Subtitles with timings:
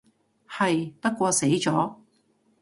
[0.49, 1.95] 係，不過死咗